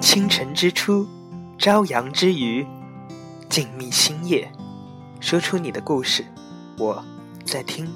[0.00, 1.06] 清晨之初，
[1.58, 2.66] 朝阳之余，
[3.50, 4.50] 静谧星夜，
[5.20, 6.24] 说出你的故事，
[6.78, 7.04] 我
[7.44, 7.94] 在听。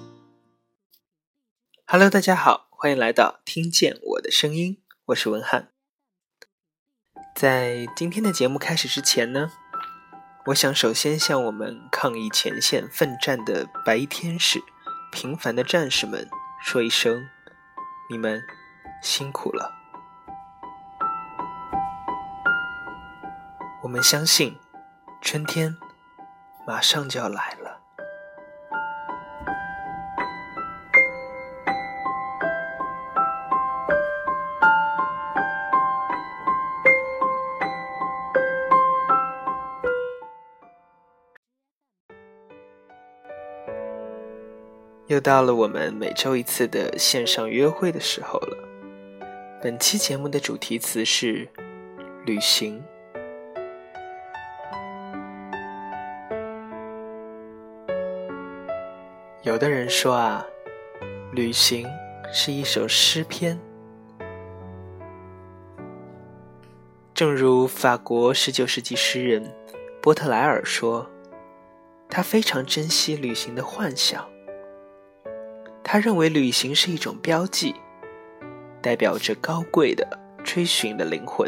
[1.87, 5.71] Hello，大家好，欢迎来到听见我的声音，我是文翰。
[7.35, 9.51] 在今天的节目开始之前呢，
[10.49, 14.63] 我想首先向我们抗疫前线奋战的白衣天使、
[15.11, 16.29] 平凡的战士们
[16.63, 17.27] 说一声，
[18.11, 18.43] 你们
[19.03, 19.84] 辛苦了。
[23.85, 24.57] 我们相信，
[25.21, 25.77] 春天
[26.67, 27.81] 马上就要来了。
[45.09, 48.57] 又到了我们每周一次的线上约会的时候了。
[49.63, 51.47] 本期节目的主题词是
[52.25, 52.83] 旅行。
[59.45, 60.47] 有的人说啊，
[61.33, 61.87] 旅行
[62.33, 63.61] 是一首诗篇。
[67.13, 69.55] 正如法国十九世纪诗人
[70.01, 71.11] 波特莱尔说，
[72.09, 74.27] 他非常珍惜旅行的幻想。
[75.83, 77.75] 他认为旅行是一种标记，
[78.81, 80.09] 代表着高贵的
[80.43, 81.47] 追寻的灵魂。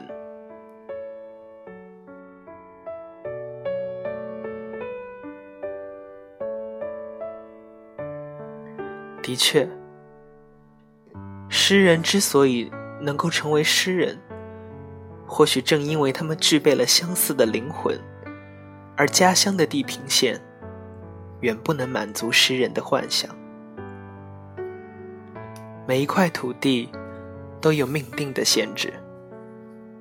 [9.26, 9.68] 的确，
[11.48, 14.16] 诗人之所以能够成为诗人，
[15.26, 17.98] 或许正因为他们具备了相似的灵魂，
[18.96, 20.40] 而家乡的地平线
[21.40, 23.28] 远不能满足诗人的幻想。
[25.88, 26.88] 每一块土地
[27.60, 28.94] 都有命定的限制，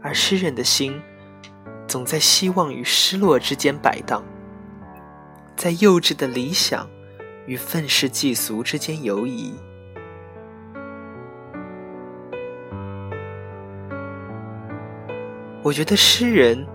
[0.03, 1.01] 而诗人的心
[1.87, 4.23] 总在希望与失落之间摆荡，
[5.55, 6.87] 在幼稚的理想。
[7.47, 9.53] 与愤世嫉俗之间游移。
[15.61, 16.65] 我觉得诗人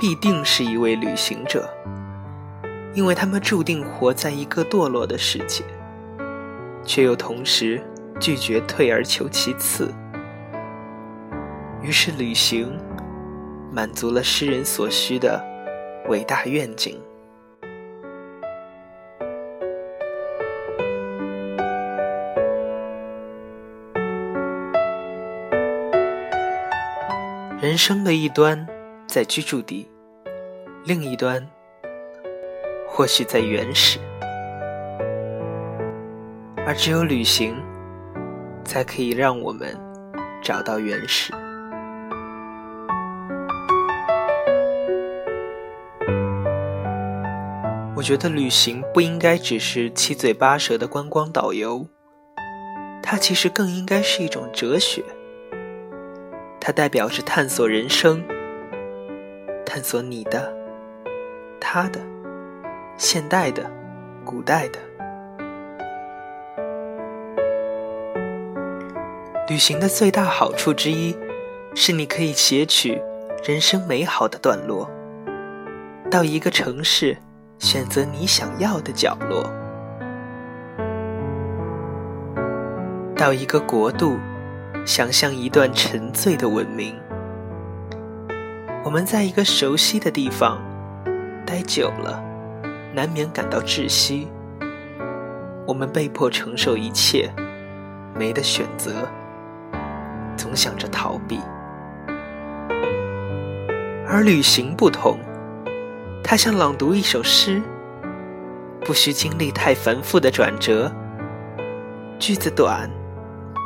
[0.00, 1.68] 必定是一位旅行者，
[2.94, 5.64] 因为他们注定活在一个堕落的世界，
[6.84, 7.82] 却又同时
[8.20, 9.92] 拒绝退而求其次。
[11.82, 12.78] 于是，旅行
[13.72, 15.44] 满足了诗人所需的
[16.08, 17.00] 伟大愿景。
[27.76, 28.66] 人生的一端
[29.06, 29.86] 在居住地，
[30.86, 31.46] 另一端
[32.88, 33.98] 或许在原始，
[36.66, 37.54] 而只有旅行，
[38.64, 39.78] 才可以让我们
[40.42, 41.34] 找到原始。
[47.94, 51.86] 我觉得旅行不应该只是七嘴八舌的观光导游，
[53.02, 55.04] 它其实更应该是一种哲学。
[56.66, 58.24] 它代表着探索人生，
[59.64, 60.52] 探索你的、
[61.60, 62.00] 他的、
[62.96, 63.70] 现代的、
[64.24, 64.80] 古代的。
[69.46, 71.16] 旅行的最大好处之一，
[71.76, 73.00] 是你可以截取
[73.44, 74.90] 人生美好的段落，
[76.10, 77.16] 到一个城市，
[77.60, 79.48] 选择你想要的角落，
[83.14, 84.18] 到一个国度。
[84.86, 86.94] 想象一段沉醉的文明。
[88.84, 90.62] 我们在一个熟悉的地方
[91.44, 92.22] 待久了，
[92.94, 94.28] 难免感到窒息。
[95.66, 97.28] 我们被迫承受一切，
[98.14, 99.08] 没得选择，
[100.36, 101.40] 总想着逃避。
[104.06, 105.18] 而旅行不同，
[106.22, 107.60] 它像朗读一首诗，
[108.82, 110.92] 不需经历太繁复的转折，
[112.20, 112.88] 句子短。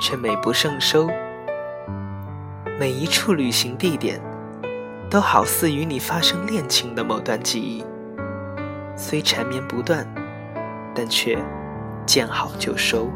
[0.00, 1.08] 却美不胜收。
[2.78, 4.20] 每一处旅行地点，
[5.10, 7.84] 都好似与你发生恋情的某段记忆，
[8.96, 10.06] 虽缠绵不断，
[10.94, 11.38] 但却
[12.06, 13.10] 见好就收。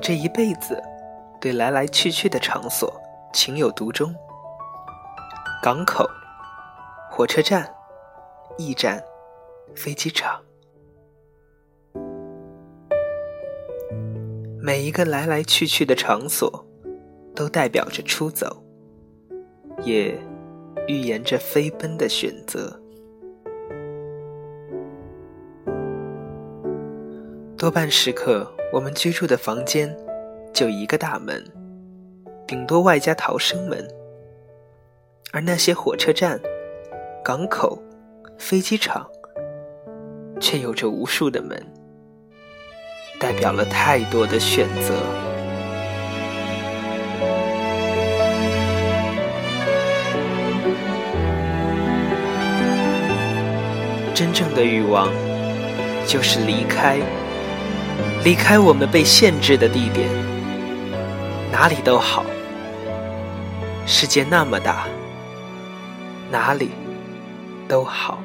[0.00, 0.82] 这一辈子，
[1.40, 2.90] 对来来去去的场所
[3.32, 4.14] 情有独钟。
[5.62, 6.08] 港口、
[7.10, 7.70] 火车站、
[8.56, 9.02] 驿站、
[9.74, 10.40] 飞机场，
[14.58, 16.64] 每一个来来去去的场所，
[17.34, 18.64] 都代表着出走，
[19.82, 20.18] 也
[20.88, 22.80] 预言着飞奔的选择。
[27.58, 29.96] 多半时刻，我们居住的房间
[30.52, 31.44] 就一个大门，
[32.46, 33.86] 顶多外加逃生门。
[35.32, 36.40] 而那些火车站、
[37.24, 37.82] 港口、
[38.38, 39.08] 飞机场，
[40.40, 41.60] 却有着无数的门，
[43.18, 44.94] 代表了太多的选择。
[54.14, 55.08] 真正的欲望，
[56.06, 57.00] 就是离开。
[58.22, 60.06] 离开我们被限制的地点，
[61.50, 62.24] 哪里都好。
[63.86, 64.84] 世界那么大，
[66.30, 66.70] 哪里
[67.66, 68.19] 都好。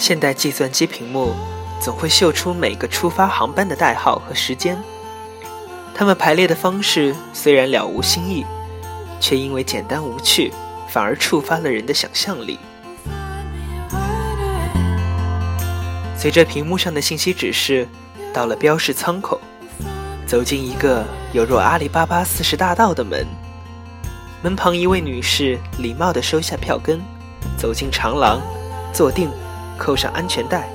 [0.00, 1.34] 现代计算机屏幕
[1.78, 4.82] 总会秀出每个出发航班的代号和时间。
[5.94, 8.46] 它们排列的方式虽然了无新意，
[9.20, 10.50] 却因为简单无趣，
[10.88, 12.58] 反而触发了人的想象力。
[16.16, 17.86] 随着屏幕上的信息指示，
[18.32, 19.38] 到了标示舱口，
[20.26, 21.04] 走进一个
[21.34, 23.26] 有若阿里巴巴四十大盗的门。
[24.42, 26.98] 门旁一位女士礼貌地收下票根，
[27.58, 28.40] 走进长廊，
[28.94, 29.30] 坐定。
[29.80, 30.68] 扣上安全带，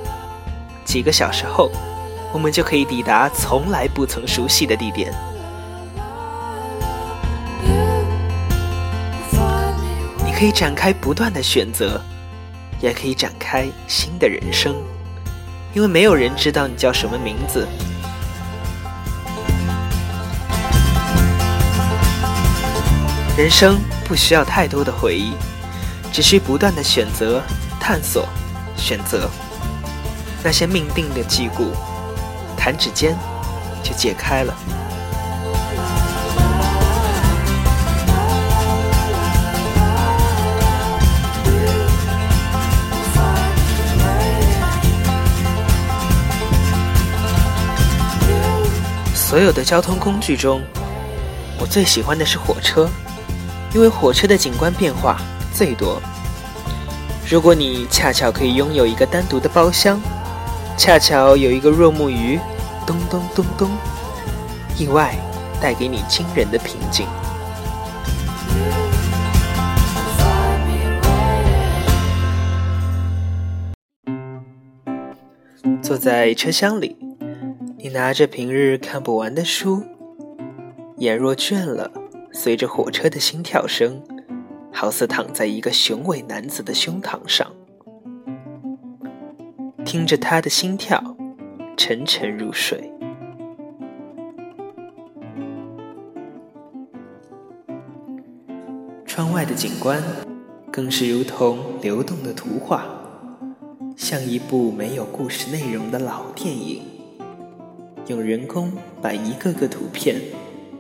[0.84, 1.72] 几个小时后，
[2.34, 5.13] 我们就可以抵达从来不曾熟悉的地点。
[10.25, 12.02] 你可以展开不断的选择，
[12.81, 14.75] 也可以展开新的人生，
[15.75, 17.68] 因为没有人知道你叫什么名字。
[23.38, 25.34] 人生不需要太多的回忆，
[26.12, 27.40] 只需不断的选择、
[27.80, 28.28] 探索。
[28.77, 29.30] 选择
[30.44, 31.72] 那些命定的桎梏，
[32.56, 33.18] 弹指间
[33.83, 34.54] 就解开了。
[49.16, 50.62] 所有的交通工具中，
[51.60, 52.88] 我最喜欢的是火车，
[53.74, 55.19] 因为火车的景观变化
[55.54, 56.01] 最多。
[57.27, 60.00] 如果你恰巧可以拥有一个单独的包厢，
[60.77, 62.39] 恰巧有一个若木鱼，
[62.86, 63.72] 咚咚咚咚，
[64.77, 65.16] 意外
[65.60, 67.07] 带给你惊人的平静。
[75.81, 76.95] 坐在车厢里，
[77.80, 79.83] 你拿着平日看不完的书，
[80.98, 81.89] 眼若倦了，
[82.31, 84.00] 随着火车的心跳声。
[84.75, 87.50] 好似躺在一个雄伟男子的胸膛上，
[89.86, 91.15] 听着他的心跳，
[91.77, 92.91] 沉沉入睡。
[99.05, 100.03] 窗外的景观
[100.70, 102.84] 更是如同流动的图画，
[103.96, 106.82] 像一部没有故事内容的老电影，
[108.08, 110.20] 用人工把一个个图片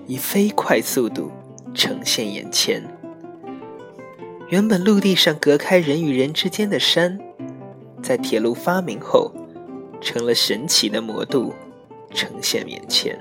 [0.05, 1.31] 以飞快速度
[1.73, 2.94] 呈现眼前。
[4.47, 7.19] 原本陆地上隔开人与人之间的山，
[8.03, 9.33] 在铁路发明后，
[9.99, 11.51] 成了神奇的魔度，
[12.13, 13.19] 呈现面前。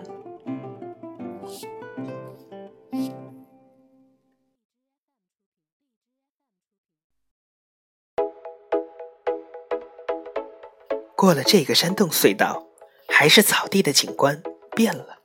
[11.16, 12.66] 过了这个山洞隧道，
[13.08, 14.42] 还是草地的景观
[14.76, 15.16] 变了，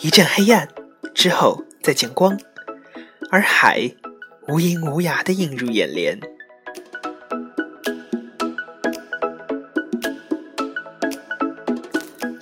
[0.00, 0.68] 一阵黑暗
[1.14, 2.38] 之后再见光。
[3.34, 3.90] 而海
[4.46, 6.20] 无垠无涯的映入眼帘，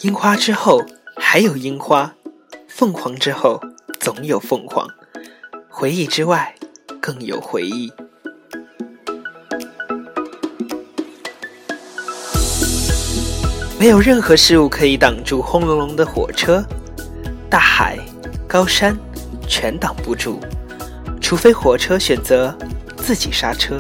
[0.00, 0.85] 樱花之后
[1.16, 2.12] 还有樱花，
[2.66, 3.62] 凤凰之后
[4.00, 4.85] 总有凤凰，
[5.68, 6.52] 回忆之外
[7.00, 7.92] 更有回忆。
[13.78, 16.64] 没有任何事物可以挡住轰隆隆的火车，
[17.49, 17.97] 大海、
[18.49, 18.99] 高山
[19.47, 20.40] 全挡不住。
[21.31, 22.53] 除非火车选择
[22.97, 23.79] 自己刹车。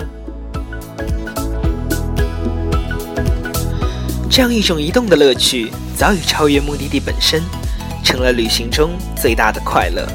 [4.30, 7.42] 这样一种移动的乐趣，早已超越目的地本身，
[8.04, 10.06] 成了旅行中最大的快乐。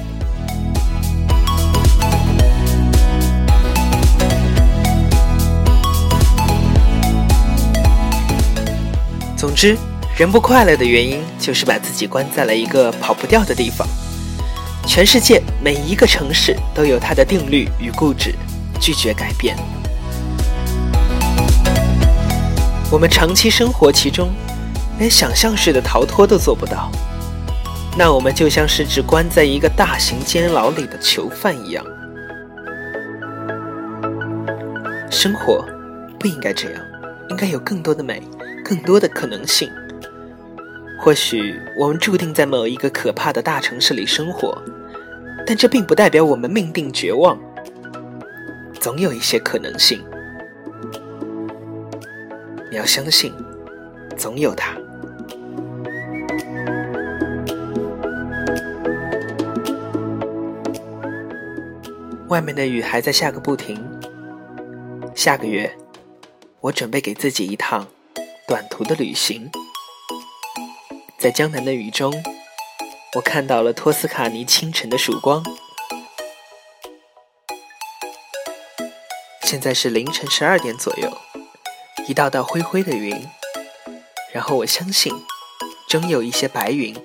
[9.35, 9.77] 总之，
[10.17, 13.85] 人不快乐的原因，就是把自己关在了一个跑不掉的地方。
[14.87, 18.33] 全世界每一个城市都有它的定律与固执，
[18.79, 19.57] 拒绝改变。
[22.91, 24.29] 我们长期生活其中，
[24.99, 26.91] 连想象式的逃脱都做不到。
[27.97, 31.83] 那我们就像是只关在一个大型监牢里的囚犯一样。
[35.09, 35.65] 生活
[36.19, 36.81] 不应该这样，
[37.29, 38.21] 应该有更多的美，
[38.63, 39.69] 更多的可能性。
[40.97, 44.59] 或许我们注定在某一个可怕的大城市里生活，
[45.45, 47.39] 但这并不代表我们命定绝望。
[48.79, 50.03] 总有一些可能性。
[52.71, 53.31] 你要相信，
[54.17, 54.75] 总有它。
[62.29, 63.79] 外面的雨还在下个不停。
[65.13, 65.71] 下个月，
[66.59, 67.87] 我准备给自己一趟
[68.47, 69.49] 短途的旅行。
[71.25, 72.13] 在江南的雨中，
[73.15, 75.43] 我看到了托斯卡尼清晨的曙光。
[79.41, 81.11] 现在是凌晨十二点左右。
[82.07, 83.27] 一道道灰灰的云，
[84.31, 85.11] 然后我相信，
[85.89, 86.95] 终有一些白云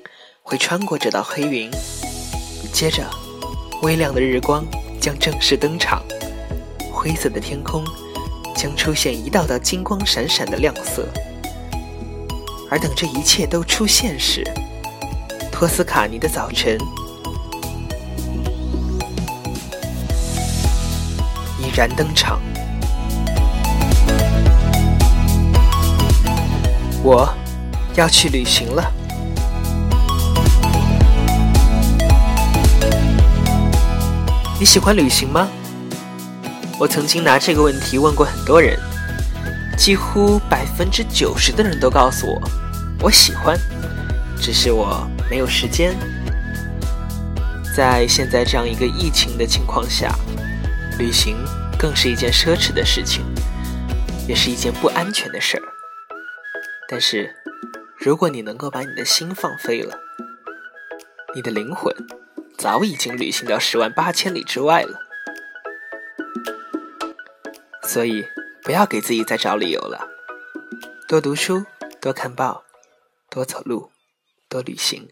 [0.43, 1.71] 会穿过这道黑云。
[2.75, 3.03] 接着，
[3.81, 4.67] 微亮的日光
[5.00, 6.03] 将正式登场，
[6.93, 7.83] 灰色的天空
[8.55, 11.09] 将出现一道道金光闪闪的亮色。
[12.71, 14.45] 而等这一切都出现时，
[15.50, 16.79] 托斯卡尼的早晨
[21.59, 22.41] 已然登场。
[27.03, 27.29] 我
[27.97, 28.93] 要去旅行了。
[34.61, 35.49] 你喜欢旅行吗？
[36.79, 38.79] 我曾经拿这个问题问过很多人，
[39.77, 42.41] 几乎百分之九十的人都告诉我，
[43.02, 43.59] 我喜欢，
[44.37, 45.97] 只是我没有时间。
[47.75, 50.14] 在现在这样一个疫情的情况下，
[50.99, 51.37] 旅行
[51.78, 53.25] 更是一件奢侈的事情，
[54.28, 55.62] 也是一件不安全的事儿。
[56.88, 57.35] 但是，
[57.97, 59.99] 如果你能够把你的心放飞了，
[61.35, 61.95] 你的灵魂
[62.59, 64.99] 早已经旅行到十万八千里之外了。
[67.85, 68.26] 所以，
[68.62, 70.07] 不要给自己再找理由了。
[71.09, 71.64] 多读书，
[72.00, 72.62] 多看报，
[73.31, 73.93] 多走路，
[74.49, 75.09] 多旅行。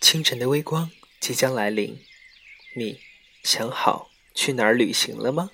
[0.00, 2.00] 清晨的微光即将来临。
[2.76, 3.00] 你
[3.42, 5.50] 想好去哪儿旅行了吗？